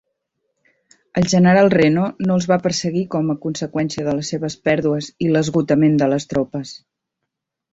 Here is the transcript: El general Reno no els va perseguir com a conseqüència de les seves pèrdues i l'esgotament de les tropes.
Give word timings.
El 1.19 1.27
general 1.33 1.69
Reno 1.73 2.05
no 2.27 2.37
els 2.39 2.47
va 2.51 2.57
perseguir 2.63 3.03
com 3.17 3.29
a 3.33 3.37
conseqüència 3.43 4.07
de 4.09 4.17
les 4.21 4.33
seves 4.35 4.57
pèrdues 4.69 5.11
i 5.27 5.29
l'esgotament 5.35 6.01
de 6.05 6.09
les 6.15 6.27
tropes. 6.33 6.75